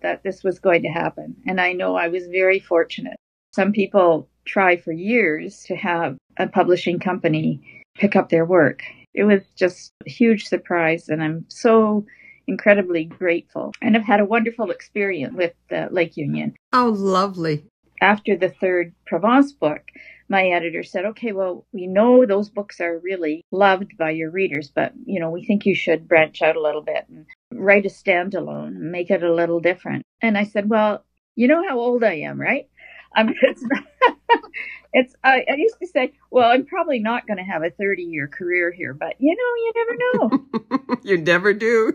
that 0.00 0.22
this 0.22 0.42
was 0.42 0.58
going 0.58 0.82
to 0.82 0.88
happen. 0.88 1.36
And 1.46 1.60
I 1.60 1.72
know 1.72 1.96
I 1.96 2.08
was 2.08 2.26
very 2.28 2.60
fortunate. 2.60 3.16
Some 3.54 3.72
people 3.72 4.28
try 4.44 4.76
for 4.76 4.92
years 4.92 5.64
to 5.64 5.76
have 5.76 6.16
a 6.38 6.46
publishing 6.46 6.98
company 6.98 7.84
pick 7.94 8.16
up 8.16 8.28
their 8.28 8.44
work 8.44 8.82
it 9.16 9.24
was 9.24 9.40
just 9.56 9.92
a 10.06 10.10
huge 10.10 10.46
surprise, 10.46 11.08
and 11.08 11.22
I'm 11.22 11.46
so 11.48 12.04
incredibly 12.46 13.04
grateful. 13.04 13.72
And 13.82 13.96
I've 13.96 14.04
had 14.04 14.20
a 14.20 14.24
wonderful 14.24 14.70
experience 14.70 15.34
with 15.34 15.54
uh, 15.70 15.88
Lake 15.90 16.16
Union. 16.16 16.54
Oh, 16.72 16.90
lovely. 16.96 17.64
After 18.00 18.36
the 18.36 18.50
third 18.50 18.94
Provence 19.06 19.52
book, 19.52 19.82
my 20.28 20.48
editor 20.48 20.82
said, 20.82 21.04
okay, 21.06 21.32
well, 21.32 21.64
we 21.72 21.86
know 21.86 22.26
those 22.26 22.50
books 22.50 22.80
are 22.80 22.98
really 22.98 23.44
loved 23.50 23.96
by 23.96 24.10
your 24.10 24.30
readers, 24.30 24.70
but, 24.74 24.92
you 25.04 25.20
know, 25.20 25.30
we 25.30 25.44
think 25.44 25.64
you 25.64 25.74
should 25.74 26.08
branch 26.08 26.42
out 26.42 26.56
a 26.56 26.60
little 26.60 26.82
bit 26.82 27.06
and 27.08 27.26
write 27.52 27.86
a 27.86 27.88
standalone 27.88 28.68
and 28.68 28.92
make 28.92 29.10
it 29.10 29.22
a 29.22 29.32
little 29.32 29.60
different. 29.60 30.02
And 30.20 30.36
I 30.36 30.44
said, 30.44 30.68
well, 30.68 31.04
you 31.36 31.48
know 31.48 31.66
how 31.66 31.78
old 31.78 32.02
I 32.02 32.14
am, 32.14 32.40
right? 32.40 32.68
I'm, 33.14 33.28
it's, 33.42 33.64
it's 34.92 35.14
I, 35.22 35.44
I, 35.48 35.54
used 35.56 35.78
to 35.80 35.86
say, 35.86 36.12
well, 36.30 36.50
I'm 36.50 36.66
probably 36.66 36.98
not 36.98 37.26
going 37.26 37.38
to 37.38 37.44
have 37.44 37.62
a 37.62 37.70
30 37.70 38.02
year 38.02 38.28
career 38.28 38.72
here, 38.72 38.94
but 38.94 39.14
you 39.18 39.34
know, 39.36 39.54
you 39.56 39.72
never 39.76 39.96
know. 39.98 40.96
you 41.02 41.18
never 41.18 41.54
do. 41.54 41.94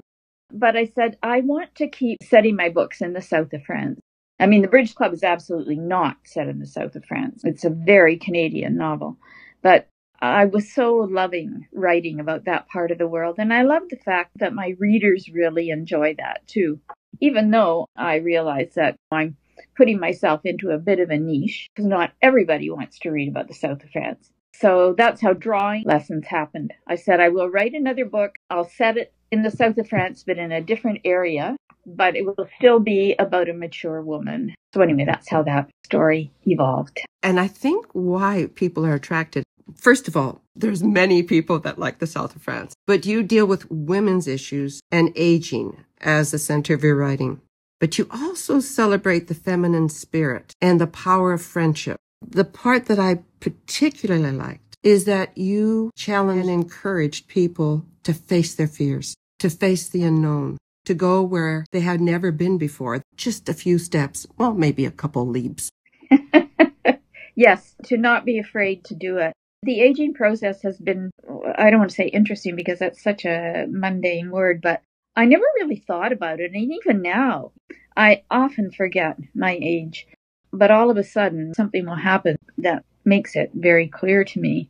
But 0.54 0.76
I 0.76 0.86
said, 0.86 1.18
I 1.24 1.42
want 1.42 1.76
to 1.76 1.88
keep 1.88 2.18
setting 2.24 2.56
my 2.56 2.70
books 2.70 3.02
in 3.02 3.14
the 3.14 3.22
south 3.22 3.54
of 3.54 3.64
France. 3.64 4.00
I 4.40 4.48
mean, 4.48 4.62
The 4.62 4.68
Bridge 4.68 4.96
Club 4.96 5.14
is 5.14 5.24
absolutely 5.24 5.78
not 5.78 6.18
set 6.26 6.48
in 6.48 6.60
the 6.60 6.66
south 6.66 6.96
of 6.96 7.06
France. 7.06 7.42
It's 7.44 7.64
a 7.64 7.70
very 7.70 8.18
Canadian 8.18 8.76
novel. 8.76 9.18
But 9.62 9.88
I 10.20 10.46
was 10.46 10.72
so 10.72 10.96
loving 10.96 11.68
writing 11.74 12.20
about 12.20 12.46
that 12.46 12.68
part 12.68 12.92
of 12.92 12.98
the 12.98 13.08
world. 13.08 13.36
And 13.40 13.54
I 13.54 13.64
love 13.64 13.84
the 13.90 13.98
fact 13.98 14.32
that 14.36 14.54
my 14.54 14.76
readers 14.80 15.30
really 15.34 15.70
enjoy 15.70 16.16
that 16.18 16.48
too. 16.48 16.80
Even 17.20 17.52
though 17.52 17.88
I 17.96 18.16
realize 18.16 18.74
that 18.76 18.96
I'm 19.12 19.38
putting 19.76 20.00
myself 20.00 20.42
into 20.44 20.70
a 20.70 20.78
bit 20.78 21.00
of 21.00 21.10
a 21.10 21.18
niche 21.18 21.68
because 21.76 21.88
not 21.88 22.14
everybody 22.22 22.70
wants 22.70 23.00
to 23.00 23.12
read 23.12 23.30
about 23.30 23.48
the 23.48 23.54
south 23.54 23.84
of 23.84 23.90
France. 23.90 24.32
So 24.54 24.94
that's 24.98 25.22
how 25.22 25.34
drawing 25.34 25.84
lessons 25.86 26.28
happened. 26.28 26.74
I 26.88 26.96
said, 26.96 27.20
I 27.20 27.30
will 27.30 27.50
write 27.50 27.74
another 27.74 28.06
book. 28.06 28.36
I'll 28.50 28.70
set 28.70 28.98
it 28.98 29.14
in 29.32 29.44
the 29.44 29.52
south 29.52 29.78
of 29.78 29.90
France, 29.90 30.24
but 30.26 30.38
in 30.38 30.52
a 30.52 30.62
different 30.62 31.00
area, 31.06 31.56
but 31.86 32.16
it 32.16 32.26
will 32.26 32.48
still 32.58 32.80
be 32.80 33.16
about 33.18 33.50
a 33.50 33.54
mature 33.54 34.02
woman. 34.02 34.54
So, 34.74 34.82
anyway, 34.82 35.06
that's 35.06 35.30
how 35.30 35.44
that 35.44 35.70
story 35.86 36.32
evolved. 36.46 37.02
And 37.24 37.40
I 37.40 37.48
think 37.48 37.88
why 37.94 38.50
people 38.56 38.86
are 38.86 38.94
attracted. 38.94 39.44
First 39.76 40.08
of 40.08 40.18
all, 40.18 40.42
there's 40.56 40.84
many 40.84 41.24
people 41.24 41.60
that 41.60 41.80
like 41.80 42.00
the 42.00 42.08
south 42.08 42.36
of 42.36 42.42
France, 42.42 42.74
but 42.88 43.06
you 43.06 43.24
deal 43.24 43.46
with 43.46 43.72
women's 43.72 44.28
issues 44.28 44.82
and 44.92 45.12
aging 45.16 45.84
as 46.02 46.32
the 46.32 46.40
center 46.40 46.74
of 46.74 46.84
your 46.84 46.96
writing 46.96 47.42
but 47.82 47.98
you 47.98 48.08
also 48.12 48.60
celebrate 48.60 49.28
the 49.28 49.34
feminine 49.34 49.90
spirit 49.90 50.54
and 50.62 50.80
the 50.80 50.88
power 50.88 51.34
of 51.34 51.42
friendship. 51.42 51.98
The 52.22 52.46
part 52.46 52.86
that 52.86 53.00
I 53.00 53.24
particularly 53.40 54.32
liked 54.32 54.78
is 54.84 55.06
that 55.06 55.36
you 55.36 55.90
challenge 55.98 56.42
and 56.42 56.50
encourage 56.50 57.28
people 57.28 57.84
to 58.04 58.14
face 58.14 58.54
their 58.54 58.68
fears, 58.68 59.16
to 59.42 59.50
face 59.50 59.90
the 59.90 60.04
unknown, 60.04 60.56
to 60.86 60.94
go 60.94 61.24
where 61.24 61.66
they 61.72 61.80
had 61.80 62.00
never 62.00 62.32
been 62.32 62.60
before. 62.60 63.02
Just 63.16 63.50
a 63.50 63.56
few 63.56 63.80
steps, 63.80 64.28
well, 64.38 64.54
maybe 64.54 64.86
a 64.86 64.92
couple 64.92 65.28
leaps. 65.28 65.72
yes, 67.36 67.76
to 67.86 67.98
not 67.98 68.24
be 68.24 68.38
afraid 68.38 68.84
to 68.86 68.94
do 68.94 69.18
it. 69.18 69.34
The 69.64 69.82
aging 69.82 70.14
process 70.14 70.62
has 70.62 70.78
been, 70.78 71.10
I 71.58 71.72
don't 71.72 71.80
want 71.80 71.90
to 71.90 71.96
say 71.96 72.06
interesting 72.06 72.56
because 72.56 72.78
that's 72.78 73.02
such 73.02 73.26
a 73.26 73.66
mundane 73.68 74.30
word, 74.30 74.62
but 74.62 74.84
I 75.16 75.26
never 75.26 75.46
really 75.56 75.78
thought 75.78 76.12
about 76.12 76.40
it. 76.40 76.52
And 76.54 76.72
even 76.72 77.02
now, 77.02 77.52
I 77.98 78.22
often 78.30 78.70
forget 78.70 79.18
my 79.34 79.58
age. 79.60 80.06
But 80.54 80.70
all 80.70 80.92
of 80.92 80.98
a 80.98 81.04
sudden, 81.04 81.56
something 81.56 81.88
will 81.88 81.96
happen 81.96 82.38
that 82.60 82.86
makes 83.06 83.36
it 83.36 83.50
very 83.56 83.88
clear 83.88 84.24
to 84.24 84.40
me. 84.40 84.70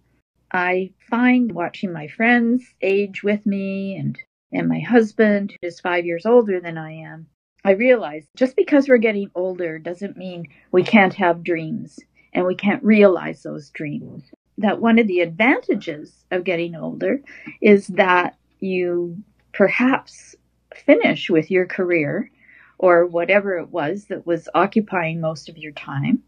I 0.54 0.92
find 1.10 1.52
watching 1.52 1.92
my 1.92 2.08
friends 2.08 2.74
age 2.82 3.22
with 3.22 3.46
me 3.46 3.98
and, 3.98 4.18
and 4.52 4.68
my 4.68 4.80
husband, 4.80 5.52
who 5.52 5.68
is 5.68 5.80
five 5.80 6.06
years 6.06 6.26
older 6.26 6.60
than 6.60 6.78
I 6.78 6.92
am, 6.92 7.28
I 7.64 7.72
realize 7.72 8.26
just 8.36 8.56
because 8.56 8.88
we're 8.88 8.98
getting 8.98 9.30
older 9.36 9.78
doesn't 9.78 10.18
mean 10.18 10.48
we 10.72 10.84
can't 10.84 11.14
have 11.14 11.44
dreams 11.44 12.00
and 12.34 12.46
we 12.46 12.56
can't 12.56 12.84
realize 12.84 13.44
those 13.44 13.70
dreams. 13.70 14.24
That 14.58 14.82
one 14.82 15.00
of 15.00 15.08
the 15.08 15.22
advantages 15.22 16.26
of 16.32 16.44
getting 16.44 16.76
older 16.76 17.22
is 17.62 17.88
that 17.88 18.38
you 18.60 19.18
perhaps 19.54 20.36
finish 20.76 21.30
with 21.30 21.52
your 21.52 21.66
career 21.66 22.30
or 22.78 23.06
whatever 23.06 23.58
it 23.58 23.70
was 23.70 24.06
that 24.06 24.26
was 24.26 24.50
occupying 24.56 25.22
most 25.22 25.50
of 25.50 25.58
your 25.58 25.72
time. 25.74 26.24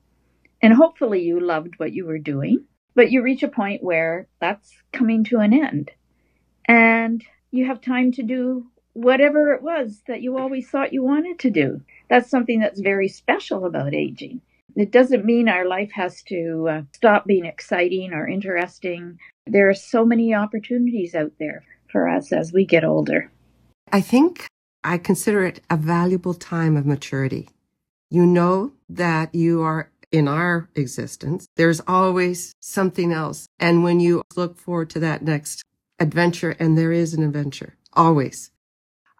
And 0.61 0.73
hopefully 0.73 1.21
you 1.21 1.39
loved 1.39 1.77
what 1.77 1.93
you 1.93 2.05
were 2.05 2.19
doing, 2.19 2.65
but 2.95 3.11
you 3.11 3.21
reach 3.21 3.43
a 3.43 3.47
point 3.47 3.83
where 3.83 4.27
that's 4.39 4.71
coming 4.91 5.23
to 5.25 5.39
an 5.39 5.53
end 5.53 5.91
and 6.67 7.23
you 7.53 7.67
have 7.67 7.79
time 7.79 8.11
to 8.11 8.23
do 8.23 8.65
whatever 8.93 9.53
it 9.53 9.61
was 9.61 10.01
that 10.07 10.23
you 10.23 10.37
always 10.37 10.67
thought 10.69 10.91
you 10.91 11.03
wanted 11.03 11.37
to 11.39 11.51
do. 11.51 11.79
That's 12.09 12.29
something 12.29 12.59
that's 12.59 12.79
very 12.81 13.07
special 13.07 13.65
about 13.65 13.93
aging. 13.93 14.41
It 14.75 14.91
doesn't 14.91 15.23
mean 15.23 15.47
our 15.47 15.67
life 15.67 15.91
has 15.93 16.23
to 16.23 16.67
uh, 16.67 16.81
stop 16.93 17.25
being 17.25 17.45
exciting 17.45 18.11
or 18.11 18.27
interesting. 18.27 19.19
There 19.45 19.69
are 19.69 19.75
so 19.75 20.03
many 20.03 20.33
opportunities 20.33 21.13
out 21.13 21.31
there 21.39 21.63
for 21.91 22.09
us 22.09 22.33
as 22.33 22.51
we 22.51 22.65
get 22.65 22.83
older. 22.83 23.31
I 23.91 24.01
think 24.01 24.47
I 24.83 24.97
consider 24.97 25.45
it 25.45 25.61
a 25.69 25.77
valuable 25.77 26.33
time 26.33 26.75
of 26.75 26.87
maturity. 26.87 27.49
You 28.09 28.25
know 28.25 28.73
that 28.89 29.33
you 29.35 29.61
are 29.61 29.91
in 30.11 30.27
our 30.27 30.69
existence. 30.73 31.45
There's 31.55 31.81
always 31.87 32.53
something 32.61 33.11
else. 33.11 33.45
And 33.59 33.83
when 33.83 33.99
you 33.99 34.23
look 34.35 34.57
forward 34.57 34.89
to 34.91 34.99
that 35.01 35.21
next 35.21 35.63
adventure, 36.03 36.55
and 36.59 36.77
there 36.77 36.91
is 36.91 37.13
an 37.13 37.23
adventure, 37.23 37.75
always. 37.93 38.51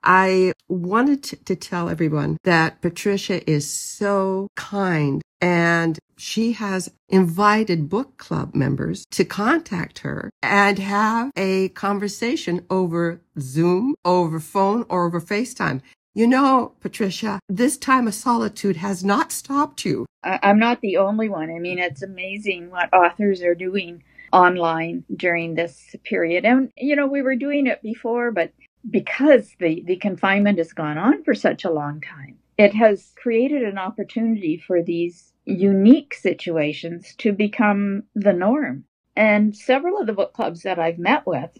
I 0.04 0.52
wanted 0.68 1.24
to 1.24 1.56
tell 1.56 1.90
everyone 1.90 2.38
that 2.44 2.82
Patricia 2.82 3.50
is 3.50 3.70
so 3.70 4.50
kind 4.56 5.22
and 5.42 5.98
she 6.18 6.54
has 6.54 6.92
invited 7.10 7.90
book 7.90 8.18
club 8.18 8.54
members 8.56 9.06
to 9.12 9.26
contact 9.26 10.00
her 10.00 10.30
and 10.42 10.80
have 10.80 11.32
a 11.36 11.70
conversation 11.70 12.66
over 12.70 13.22
Zoom, 13.40 13.96
over 14.06 14.40
phone, 14.40 14.86
or 14.90 15.06
over 15.06 15.20
FaceTime. 15.20 15.82
You 16.16 16.28
know, 16.28 16.74
Patricia, 16.80 17.40
this 17.50 17.78
time 17.78 18.08
of 18.08 18.14
solitude 18.14 18.78
has 18.78 19.04
not 19.04 19.32
stopped 19.32 19.84
you. 19.84 20.06
I'm 20.24 20.60
not 20.60 20.82
the 20.82 20.98
only 20.98 21.28
one. 21.28 21.50
I 21.50 21.60
mean, 21.60 21.80
it's 21.80 22.04
amazing 22.04 22.70
what 22.70 22.94
authors 22.94 23.42
are 23.42 23.56
doing 23.56 24.04
online 24.34 25.06
during 25.16 25.54
this 25.54 25.96
period. 26.04 26.44
And, 26.44 26.72
you 26.76 26.96
know, 26.96 27.08
we 27.08 27.22
were 27.22 27.36
doing 27.36 27.68
it 27.68 27.82
before, 27.82 28.32
but 28.32 28.52
because 28.90 29.56
the, 29.60 29.84
the 29.86 29.96
confinement 29.96 30.58
has 30.58 30.74
gone 30.74 30.98
on 30.98 31.24
for 31.24 31.36
such 31.36 31.64
a 31.64 31.72
long 31.72 32.02
time, 32.02 32.38
it 32.58 32.74
has 32.74 33.14
created 33.16 33.64
an 33.64 33.78
opportunity 33.78 34.58
for 34.58 34.84
these 34.84 35.32
unique 35.46 36.14
situations 36.14 37.14
to 37.20 37.32
become 37.32 38.04
the 38.16 38.34
norm. 38.34 38.84
And 39.16 39.56
several 39.56 40.00
of 40.00 40.08
the 40.08 40.14
book 40.14 40.34
clubs 40.34 40.64
that 40.64 40.80
I've 40.80 41.00
met 41.00 41.26
with 41.28 41.52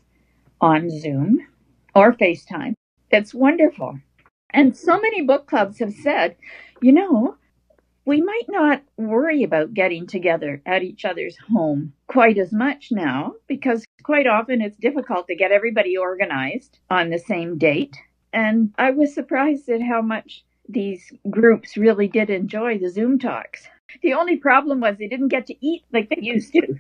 on 0.60 0.90
Zoom 0.90 1.40
or 1.96 2.14
FaceTime, 2.14 2.74
it's 3.12 3.34
wonderful. 3.34 4.00
And 4.50 4.76
so 4.76 5.00
many 5.00 5.22
book 5.22 5.48
clubs 5.48 5.80
have 5.80 5.94
said, 5.94 6.36
you 6.82 6.92
know, 6.92 7.36
we 8.06 8.22
might 8.22 8.46
not 8.50 8.84
worry 8.98 9.44
about 9.44 9.74
getting 9.74 10.08
together 10.08 10.62
at 10.66 10.84
each 10.84 11.06
other's 11.06 11.38
home 11.38 11.94
quite 12.08 12.38
as 12.38 12.52
much 12.52 12.90
now 12.92 13.34
because 13.48 13.86
quite 14.04 14.28
often 14.28 14.62
it's 14.62 14.78
difficult 14.78 15.28
to 15.28 15.36
get 15.36 15.52
everybody 15.52 15.96
organized 15.98 16.80
on 16.90 17.10
the 17.10 17.20
same 17.20 17.58
date. 17.58 17.96
And 18.34 18.74
I 18.78 18.92
was 18.92 19.14
surprised 19.14 19.70
at 19.70 19.82
how 19.82 20.02
much 20.02 20.44
these 20.68 21.12
groups 21.30 21.78
really 21.78 22.08
did 22.08 22.30
enjoy 22.30 22.78
the 22.78 22.90
Zoom 22.90 23.20
talks. 23.20 23.68
The 24.02 24.14
only 24.14 24.38
problem 24.38 24.80
was 24.82 24.98
they 24.98 25.08
didn't 25.08 25.28
get 25.28 25.46
to 25.48 25.66
eat 25.66 25.84
like 25.94 26.10
they 26.10 26.20
used 26.20 26.54
to. 26.54 26.80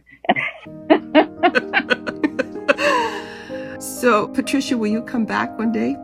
so, 3.79 4.27
Patricia, 4.29 4.77
will 4.77 4.87
you 4.87 5.03
come 5.03 5.25
back 5.25 5.57
one 5.57 5.71
day? 5.71 5.95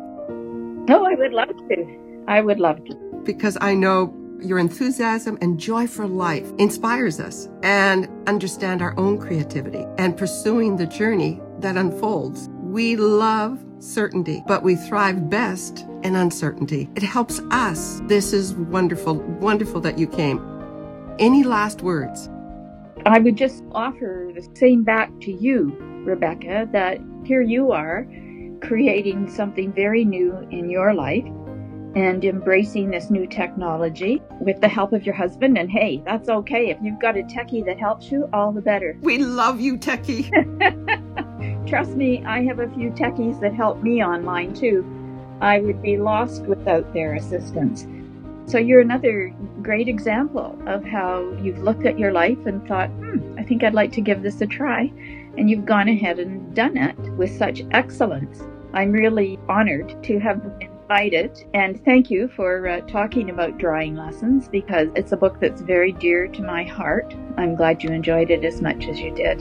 No, 0.88 1.06
I 1.06 1.16
would 1.16 1.34
love 1.34 1.50
to. 1.70 2.24
I 2.28 2.42
would 2.42 2.60
love 2.60 2.86
to. 2.86 2.96
Because 3.24 3.58
I 3.60 3.74
know 3.74 4.14
your 4.42 4.60
enthusiasm 4.60 5.38
and 5.42 5.60
joy 5.60 5.88
for 5.88 6.08
life 6.08 6.52
inspires 6.58 7.20
us 7.20 7.50
and 7.64 8.08
understand 8.28 8.82
our 8.82 8.98
own 8.98 9.18
creativity 9.18 9.86
and 9.98 10.18
pursuing 10.18 10.78
the 10.78 10.86
journey 10.86 11.42
that 11.60 11.78
unfolds. 11.78 12.50
We 12.62 12.96
love 12.96 13.64
certainty, 13.80 14.44
but 14.48 14.64
we 14.64 14.76
thrive 14.76 15.30
best 15.30 15.86
in 16.04 16.16
uncertainty. 16.16 16.90
It 16.96 17.04
helps 17.04 17.40
us. 17.52 18.02
This 18.06 18.34
is 18.34 18.54
wonderful, 18.54 19.16
wonderful 19.16 19.82
that 19.82 19.98
you 19.98 20.08
came. 20.08 20.40
Any 21.20 21.44
last 21.44 21.82
words? 21.82 22.30
I 23.06 23.20
would 23.20 23.38
just 23.38 23.64
offer 23.72 24.32
the 24.34 24.48
same 24.56 24.84
back 24.84 25.10
to 25.22 25.32
you, 25.32 25.76
Rebecca, 26.06 26.68
that 26.72 27.00
here 27.24 27.42
you 27.42 27.72
are 27.72 28.06
creating 28.62 29.30
something 29.30 29.72
very 29.72 30.04
new 30.04 30.38
in 30.52 30.70
your 30.70 30.94
life 30.94 31.26
and 31.96 32.24
embracing 32.24 32.92
this 32.92 33.10
new 33.10 33.26
technology 33.26 34.22
with 34.40 34.62
the 34.62 34.68
help 34.68 34.94
of 34.94 35.06
your 35.06 35.16
husband. 35.16 35.58
And 35.58 35.70
hey, 35.70 36.02
that's 36.06 36.30
okay. 36.30 36.70
If 36.70 36.78
you've 36.82 37.00
got 37.00 37.18
a 37.18 37.24
techie 37.24 37.66
that 37.66 37.80
helps 37.80 38.12
you, 38.12 38.30
all 38.32 38.52
the 38.52 38.62
better. 38.62 38.98
We 39.02 39.18
love 39.20 39.60
you, 39.60 39.78
techie. 39.78 40.30
Trust 41.68 41.92
me, 41.92 42.24
I 42.26 42.44
have 42.44 42.60
a 42.60 42.70
few 42.70 42.92
techies 42.92 43.40
that 43.42 43.54
help 43.54 43.82
me 43.82 44.04
online 44.04 44.54
too. 44.54 44.86
I 45.42 45.60
would 45.60 45.82
be 45.82 45.98
lost 45.98 46.44
without 46.44 46.94
their 46.94 47.16
assistance. 47.16 47.88
So 48.46 48.58
you're 48.58 48.82
another 48.82 49.34
great 49.62 49.88
example 49.88 50.58
of 50.66 50.84
how 50.84 51.22
you've 51.42 51.60
looked 51.60 51.86
at 51.86 52.00
your 52.00 52.12
life 52.12 52.46
and 52.46 52.68
thought, 52.68 52.90
hmm, 52.90 53.38
I 53.38 53.44
think 53.44 53.64
I'd 53.64 53.76
like 53.76 53.92
to 53.94 54.02
give 54.02 54.24
this 54.24 54.42
a 54.42 54.48
try. 54.48 54.92
And 55.38 55.50
you've 55.50 55.66
gone 55.66 55.88
ahead 55.88 56.20
and 56.20 56.54
done 56.56 56.76
it 56.76 56.98
with 57.14 57.38
such 57.38 57.62
excellence. 57.72 58.42
I'm 58.74 58.92
really 58.92 59.40
honored 59.48 60.04
to 60.04 60.20
have 60.20 60.42
invited. 60.90 61.46
And 61.54 61.86
thank 61.86 62.10
you 62.10 62.28
for 62.30 62.68
uh, 62.68 62.82
talking 62.82 63.30
about 63.30 63.60
drawing 63.60 63.96
lessons 63.96 64.48
because 64.48 64.90
it's 64.96 65.12
a 65.12 65.18
book 65.18 65.40
that's 65.40 65.62
very 65.62 65.92
dear 65.92 66.28
to 66.30 66.42
my 66.42 66.64
heart. 66.64 67.14
I'm 67.38 67.54
glad 67.54 67.84
you 67.84 67.92
enjoyed 67.92 68.32
it 68.32 68.44
as 68.44 68.60
much 68.60 68.88
as 68.88 69.00
you 69.00 69.14
did. 69.14 69.40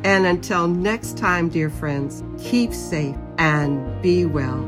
And 0.03 0.25
until 0.25 0.67
next 0.67 1.17
time, 1.17 1.49
dear 1.49 1.69
friends, 1.69 2.23
keep 2.41 2.73
safe 2.73 3.15
and 3.37 4.01
be 4.01 4.25
well. 4.25 4.63